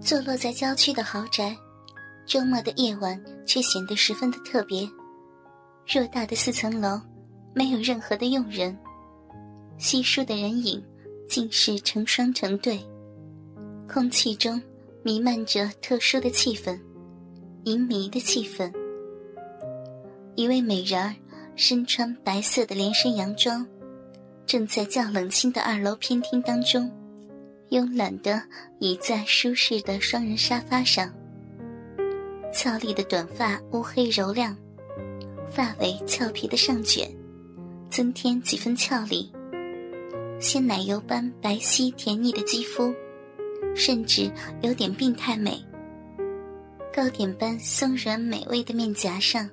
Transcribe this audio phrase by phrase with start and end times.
[0.00, 1.56] 坐落在郊区的豪宅，
[2.24, 4.88] 周末的夜晚却显得十分的特别。
[5.86, 7.00] 偌大的四层楼，
[7.54, 8.76] 没有任何的佣人，
[9.76, 10.82] 稀疏的人影，
[11.28, 12.80] 尽是成双成对。
[13.88, 14.60] 空气中
[15.02, 16.78] 弥漫着特殊的气氛，
[17.64, 18.72] 淫迷的气氛。
[20.36, 21.14] 一位美人儿
[21.56, 23.66] 身穿白色的连身洋装，
[24.46, 26.90] 正在较冷清的二楼偏厅当中。
[27.70, 28.42] 慵懒的
[28.78, 31.12] 倚在舒适的双人沙发上，
[32.52, 34.56] 俏丽的短发乌黑柔亮，
[35.50, 37.06] 发尾俏皮的上卷，
[37.90, 39.30] 增添几分俏丽。
[40.40, 42.94] 鲜奶油般白皙甜腻的肌肤，
[43.74, 44.30] 甚至
[44.62, 45.62] 有点病态美。
[46.94, 49.48] 糕点般松软美味的面颊上，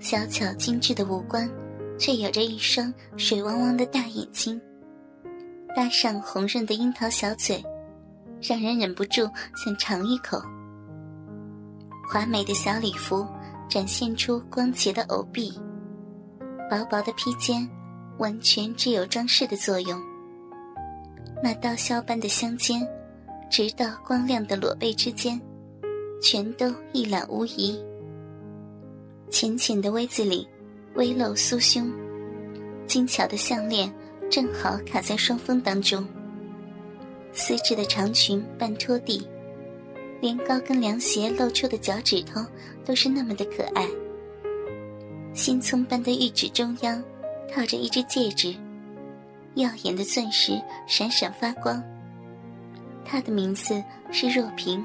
[0.00, 1.50] 小巧精致的五官，
[1.98, 4.58] 却有着一双水汪汪的大眼睛。
[5.76, 7.62] 搭上红润的樱桃小嘴，
[8.40, 10.40] 让人忍不住想尝一口。
[12.08, 13.26] 华美的小礼服
[13.68, 15.52] 展现出光洁的藕臂，
[16.70, 17.68] 薄薄的披肩
[18.16, 20.00] 完全只有装饰的作用。
[21.42, 22.80] 那刀削般的香肩，
[23.50, 25.38] 直到光亮的裸背之间，
[26.22, 27.78] 全都一览无遗。
[29.30, 30.48] 浅浅的 V 字领，
[30.94, 31.92] 微露酥胸，
[32.86, 33.92] 精巧的项链。
[34.30, 36.06] 正好卡在双峰当中，
[37.32, 39.26] 丝质的长裙半拖地，
[40.20, 42.44] 连高跟凉鞋露出的脚趾头
[42.84, 43.86] 都是那么的可爱。
[45.32, 47.02] 新葱般的玉指中央
[47.52, 48.54] 套着一只戒指，
[49.54, 51.82] 耀眼的钻石闪闪发光。
[53.04, 54.84] 她的名字是若萍。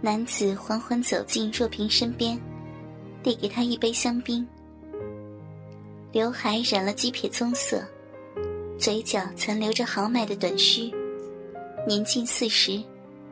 [0.00, 2.40] 男子缓缓走进若萍身边，
[3.22, 4.46] 递给她一杯香槟。
[6.16, 7.84] 刘海染了几撇棕色，
[8.78, 10.90] 嘴角残留着豪迈的短须，
[11.86, 12.82] 年近四十，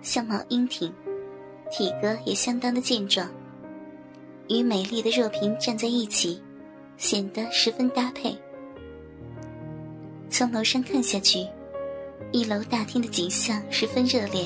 [0.02, 0.92] 相貌英挺，
[1.70, 3.26] 体格也相当的健壮。
[4.50, 6.38] 与美丽的若萍站在一起，
[6.98, 8.36] 显得十分搭配。
[10.28, 11.38] 从楼上看下去，
[12.32, 14.44] 一楼大厅的景象十分热烈，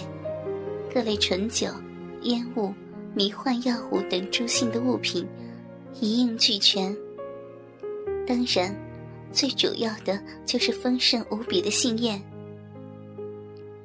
[0.94, 1.66] 各类醇酒、
[2.22, 2.72] 烟雾、
[3.16, 5.26] 迷幻药物等助兴的物品
[6.00, 6.96] 一应俱全。
[8.28, 8.76] 当然，
[9.32, 12.22] 最主要的就是丰盛无比的性宴。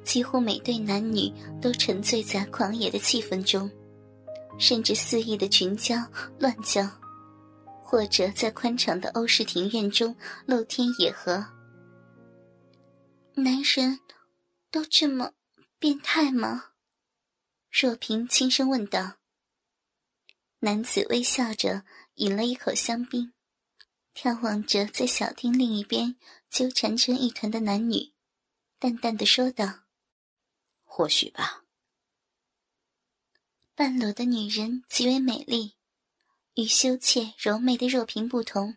[0.04, 1.32] 几乎每对男女
[1.62, 3.70] 都沉醉在狂野的气氛中，
[4.58, 5.96] 甚至肆意的群交、
[6.38, 6.86] 乱交，
[7.82, 11.42] 或者在宽敞的欧式庭院中露天野合。
[13.32, 13.98] 男人
[14.70, 15.32] 都这么
[15.78, 16.64] 变态吗？
[17.72, 19.14] 若萍轻声问道。
[20.60, 21.82] 男子微笑着
[22.16, 23.32] 饮了一口香槟。
[24.14, 26.16] 眺望着在小厅另一边
[26.48, 28.12] 纠缠成一团的男女，
[28.78, 29.80] 淡淡的说道
[30.84, 31.64] ：“或许吧。”
[33.74, 35.74] 半裸的女人极为美丽，
[36.54, 38.76] 与羞怯柔媚的若萍不同。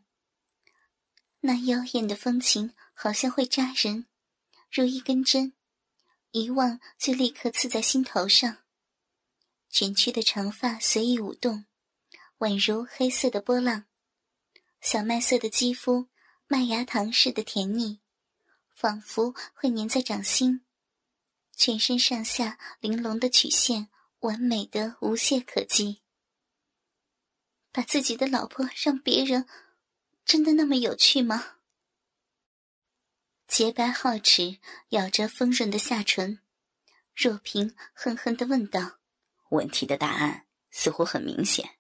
[1.41, 4.07] 那妖艳的风情好像会扎人，
[4.71, 5.53] 如一根针，
[6.31, 8.57] 一望就立刻刺在心头上。
[9.69, 11.65] 卷曲的长发随意舞动，
[12.39, 13.86] 宛如黑色的波浪。
[14.81, 16.07] 小麦色的肌肤，
[16.47, 17.99] 麦芽糖似的甜腻，
[18.73, 20.63] 仿佛会粘在掌心。
[21.53, 23.89] 全身上下玲珑的曲线，
[24.19, 26.03] 完美的无懈可击。
[27.71, 29.47] 把自己的老婆让别人，
[30.23, 31.57] 真的那么有趣吗？
[33.47, 36.39] 洁白皓齿，咬着丰润的下唇，
[37.15, 38.99] 若萍恨恨的问道
[39.49, 41.76] ：“问题的答案似乎很明显。”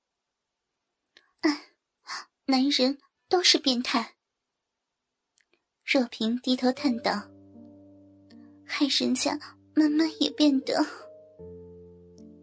[2.49, 2.97] 男人
[3.27, 4.15] 都是变态。
[5.83, 7.21] 若萍低头叹道
[8.65, 9.37] ：“害人家
[9.75, 10.73] 慢慢也变得……”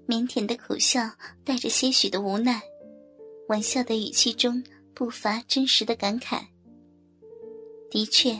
[0.06, 1.10] 腼腆的苦笑
[1.42, 2.60] 带着些许的无奈，
[3.48, 4.62] 玩笑的语气中
[4.92, 6.44] 不乏真实的感慨。
[7.90, 8.38] 的确，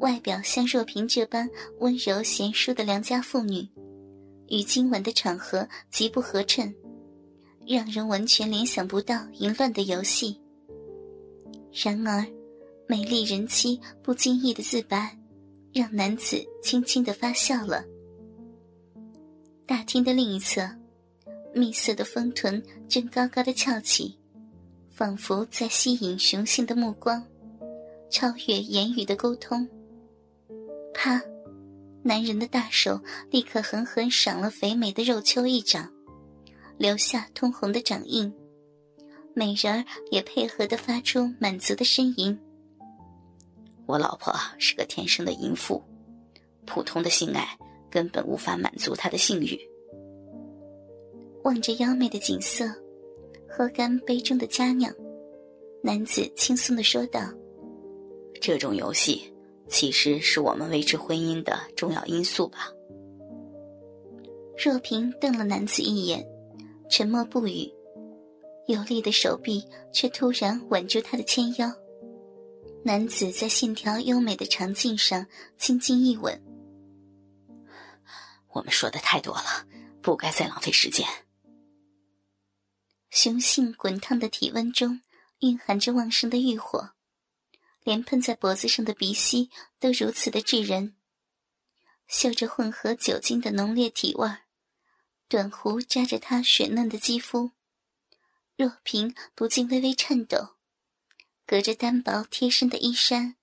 [0.00, 3.66] 外表像若萍这般温柔贤淑的良家妇女，
[4.48, 6.74] 与今晚的场合极不合衬，
[7.66, 10.38] 让人完全联想不到淫乱的游戏。
[11.72, 12.26] 然而，
[12.86, 15.16] 美丽人妻不经意的自白，
[15.72, 17.84] 让男子轻轻的发笑了。
[19.66, 20.68] 大厅的另一侧，
[21.54, 24.18] 蜜色的丰臀正高高的翘起，
[24.90, 27.24] 仿佛在吸引雄性的目光，
[28.10, 29.68] 超越言语的沟通。
[30.92, 31.22] 啪！
[32.02, 32.98] 男人的大手
[33.30, 35.92] 立刻狠狠赏了肥美的肉丘一掌，
[36.78, 38.32] 留下通红的掌印。
[39.34, 42.38] 美人儿也配合的发出满足的呻吟。
[43.86, 45.82] 我老婆是个天生的淫妇，
[46.66, 47.46] 普通的性爱
[47.90, 49.58] 根本无法满足她的性欲。
[51.42, 52.66] 望着妖媚的景色，
[53.48, 54.94] 喝干杯中的佳酿，
[55.82, 57.20] 男子轻松的说道
[58.40, 59.32] ：“这种游戏
[59.68, 62.68] 其实是我们维持婚姻的重要因素吧？”
[64.62, 66.24] 若萍瞪了男子一眼，
[66.90, 67.72] 沉默不语。
[68.70, 71.68] 有力的手臂却突然挽住他的纤腰，
[72.84, 75.26] 男子在线条优美的长颈上
[75.58, 76.40] 轻轻一吻。
[78.52, 79.66] 我们说的太多了，
[80.00, 81.04] 不该再浪费时间。
[83.10, 85.00] 雄性滚烫的体温中
[85.40, 86.90] 蕴含着旺盛的欲火，
[87.82, 89.50] 连喷在脖子上的鼻息
[89.80, 90.94] 都如此的炙人，
[92.06, 94.28] 嗅着混合酒精的浓烈体味，
[95.28, 97.50] 短胡扎着他雪嫩的肌肤。
[98.60, 100.36] 若萍不禁微微颤抖，
[101.46, 103.36] 隔着单薄贴身的衣衫，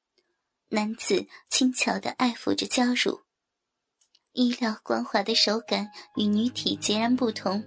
[0.70, 3.22] 男子轻巧地爱抚着娇乳，
[4.34, 7.64] 衣料光滑的手感与女体截然不同，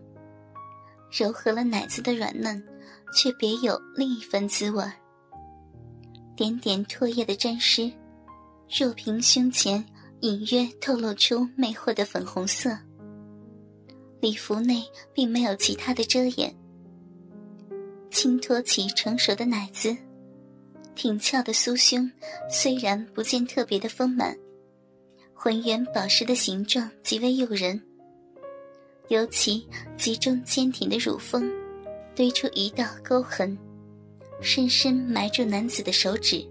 [1.11, 2.65] 柔和了奶子的软嫩，
[3.13, 4.85] 却别有另一番滋味。
[6.37, 7.93] 点点唾液的沾湿，
[8.69, 9.85] 若萍胸前
[10.21, 12.79] 隐约透露出魅惑的粉红色，
[14.21, 16.60] 礼服内并没有其他的遮掩。
[18.21, 19.97] 轻托起成熟的奶子，
[20.95, 22.07] 挺翘的酥胸
[22.51, 24.37] 虽然不见特别的丰满，
[25.33, 27.81] 浑圆宝石的形状极为诱人。
[29.09, 31.51] 尤其集中坚挺的乳峰，
[32.15, 33.57] 堆出一道沟痕，
[34.43, 36.47] 深深埋住男子的手指。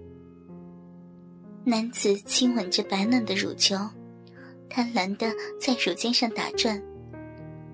[1.63, 3.77] 男子亲吻着白嫩的乳球，
[4.67, 5.31] 贪婪的
[5.61, 6.81] 在乳尖上打转，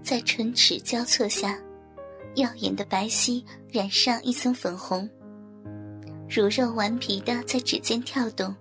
[0.03, 1.57] 在唇齿交错下。
[2.36, 5.10] 耀眼的白皙染上一层粉红，
[6.30, 8.54] 乳肉顽皮的在指尖跳动，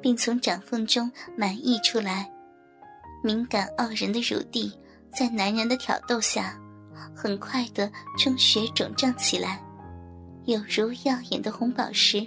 [0.00, 2.30] 并从掌缝中满溢出来。
[3.22, 4.72] 敏感傲人的乳蒂
[5.12, 6.58] 在男人的挑逗下，
[7.14, 9.62] 很快的充血肿胀起来，
[10.44, 12.26] 有如耀眼的红宝石。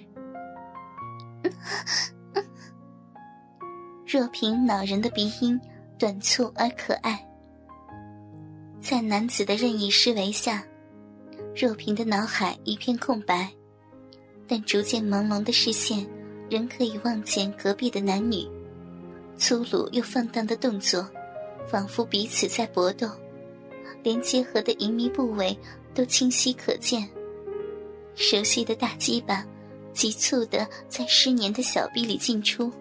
[4.05, 5.59] 若凭恼人的鼻音，
[5.97, 7.25] 短促而可爱。
[8.81, 10.65] 在男子的任意施为下，
[11.55, 13.47] 若萍的脑海一片空白，
[14.47, 16.05] 但逐渐朦胧的视线
[16.49, 18.43] 仍可以望见隔壁的男女，
[19.37, 21.07] 粗鲁又放荡的动作，
[21.69, 23.07] 仿佛彼此在搏斗，
[24.01, 25.55] 连结合的淫迷部位
[25.93, 27.07] 都清晰可见。
[28.15, 29.45] 熟悉的大鸡巴
[29.93, 32.71] 急促的在湿黏的小臂里进出，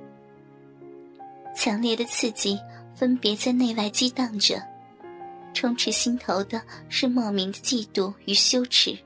[1.54, 2.58] 强烈的刺激
[2.94, 4.69] 分别在内外激荡着。
[5.52, 8.96] 充斥心头的是莫名的嫉妒与羞耻，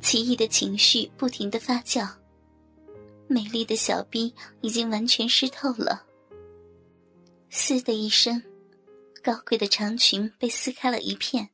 [0.00, 2.08] 奇异的情绪不停的发酵。
[3.28, 6.04] 美丽的小臂已经完全湿透了。
[7.48, 8.42] 嘶的一声，
[9.22, 11.50] 高贵的长裙被撕开了一片，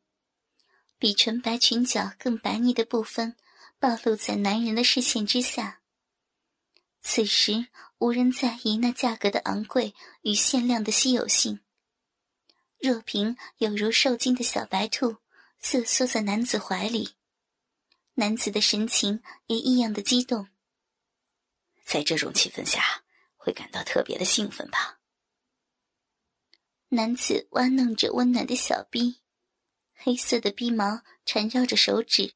[0.99, 3.35] 比纯白裙角更白腻的部分
[3.79, 5.81] 暴露在男人的视线之下。
[7.03, 7.67] 此时
[7.99, 11.61] 无人在意那价格的昂贵与限量的稀有性。
[12.79, 15.17] 若萍有如受惊的小白兔，
[15.59, 17.17] 瑟缩在男子怀里，
[18.15, 20.49] 男子的神情也异样的激动。
[21.85, 23.05] 在这种气氛下，
[23.37, 25.01] 会感到特别的兴奋吧？
[26.91, 29.23] 男子挖弄着温暖的小臂，
[29.95, 32.35] 黑色的逼毛缠绕着手指，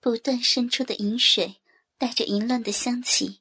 [0.00, 1.60] 不断渗出的饮水
[1.96, 3.40] 带着淫乱的香气。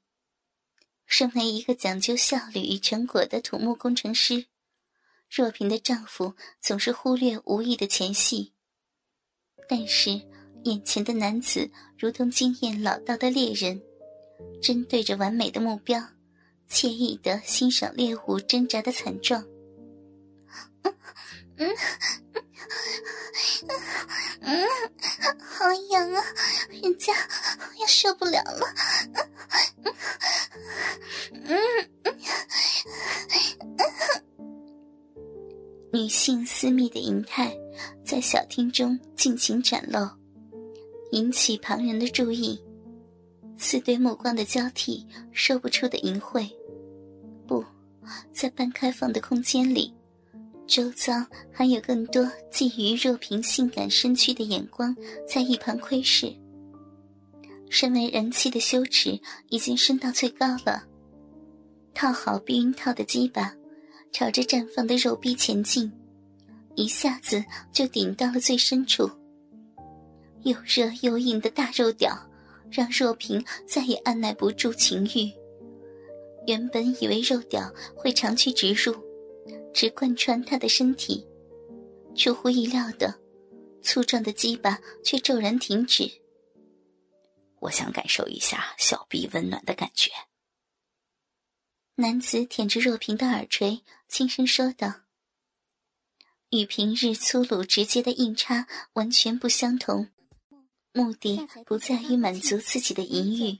[1.06, 4.48] 身为一个讲究效率与成果的土木工程师。
[5.30, 8.54] 若萍的丈夫总是忽略无意的前戏，
[9.68, 10.22] 但是
[10.64, 13.82] 眼前的男子如同经验老道的猎人，
[14.62, 16.02] 针对着完美的目标，
[16.70, 19.46] 惬意的欣赏猎物挣扎的惨状。
[20.84, 20.96] 嗯
[21.60, 21.76] 嗯
[24.42, 24.68] 嗯
[25.40, 26.24] 好痒啊，
[26.70, 27.14] 人家
[27.80, 28.66] 要受不了了。
[29.14, 29.16] 嗯
[29.84, 29.94] 嗯
[35.98, 37.52] 女性私密的淫态
[38.06, 40.08] 在小厅中尽情展露，
[41.10, 42.62] 引起旁人的注意。
[43.58, 46.48] 四对目光的交替，说不出的淫秽。
[47.48, 47.66] 不
[48.32, 49.92] 在半开放的空间里，
[50.68, 51.14] 周遭
[51.52, 54.96] 还有更多觊觎若萍性感身躯的眼光
[55.28, 56.32] 在一旁窥视。
[57.72, 60.84] 身为人妻的羞耻已经升到最高了。
[61.96, 63.57] 套好避孕套的鸡巴。
[64.12, 65.92] 朝着绽放的肉壁前进，
[66.76, 69.10] 一下子就顶到了最深处。
[70.44, 72.18] 又热又硬的大肉屌，
[72.72, 75.32] 让若萍再也按耐不住情欲。
[76.46, 78.96] 原本以为肉屌会长驱直入，
[79.74, 81.26] 直贯穿他的身体。
[82.16, 83.14] 出乎意料的，
[83.82, 86.10] 粗壮的鸡巴却骤然停止。
[87.60, 90.10] 我想感受一下小臂温暖的感觉。
[92.00, 95.02] 男子舔着若萍的耳垂，轻声说道
[96.52, 100.08] ：“与平日粗鲁直接的硬插完全不相同，
[100.94, 103.58] 目的不在于满足自己的淫欲，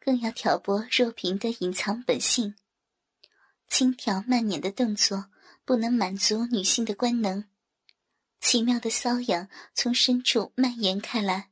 [0.00, 2.54] 更要挑拨若萍的隐藏本性。
[3.68, 5.26] 轻挑慢捻的动作
[5.66, 7.44] 不能满足女性的官能。”
[8.40, 11.50] 奇妙的瘙痒从深处蔓延开来，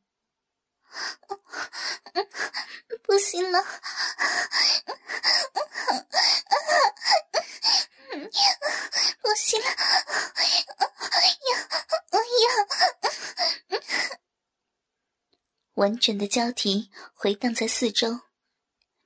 [3.03, 3.65] 不行了，
[9.23, 9.67] 不行了，
[11.51, 11.57] 要，
[12.11, 13.77] 我要！
[15.75, 18.21] 婉转的交替回荡在四周，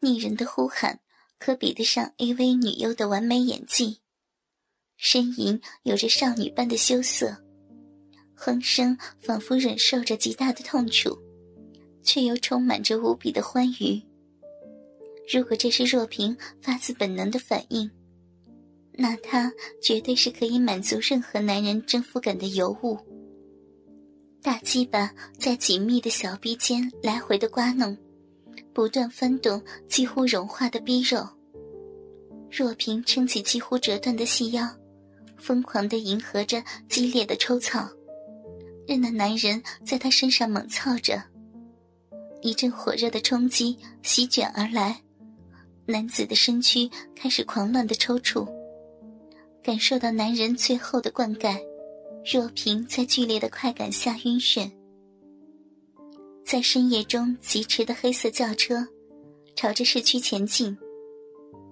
[0.00, 1.00] 腻人的呼喊
[1.38, 4.00] 可比得上 AV 女优的完美演技，
[4.99, 7.44] 呻吟有着少女般的羞涩。
[8.34, 11.18] 哼声仿佛忍受着极大的痛楚，
[12.02, 14.00] 却又充满着无比的欢愉。
[15.33, 17.88] 如果这是若萍发自本能的反应，
[18.92, 22.99] 那她绝对是可以满足任何男人征服感的尤物。
[24.42, 27.97] 大鸡巴在紧密的小臂间来回的刮弄，
[28.73, 31.26] 不断翻动几乎融化的逼肉。
[32.50, 34.69] 若萍撑起几乎折断的细腰，
[35.38, 37.88] 疯狂的迎合着激烈的抽草。
[38.88, 41.23] 任那男人在她身上猛操着，
[42.42, 45.00] 一阵火热的冲击席卷而来，
[45.87, 48.49] 男子的身躯开始狂乱的抽搐。
[49.62, 51.61] 感受到男人最后的灌溉，
[52.25, 54.70] 若萍在剧烈的快感下晕眩。
[56.44, 58.87] 在深夜中疾驰的黑色轿车，
[59.54, 60.76] 朝着市区前进。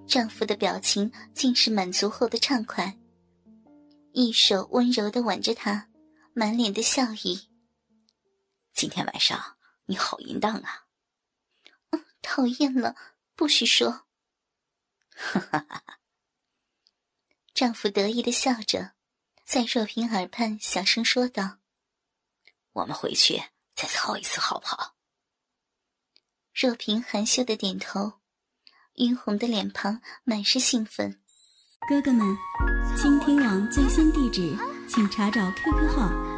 [0.06, 2.94] 丈夫的表情尽是满足后的畅快，
[4.12, 5.86] 一手温柔的挽着她。
[6.34, 7.40] 满脸的笑意。
[8.72, 9.40] 今天晚上
[9.90, 10.84] 你好淫荡啊！
[12.20, 12.94] 讨厌了，
[13.34, 14.06] 不许说。
[15.16, 15.98] 哈哈哈！
[17.54, 18.92] 丈夫得意的笑着，
[19.46, 21.60] 在若萍耳畔小声说道
[22.72, 23.42] ：“我们回去
[23.74, 24.94] 再操一次，好不好？”
[26.52, 28.20] 若萍含羞的点头，
[28.96, 31.22] 晕红的脸庞满是兴奋。
[31.88, 32.36] 哥哥们，
[32.94, 34.54] 倾听网最新地址，
[34.86, 36.37] 请查找 QQ 号。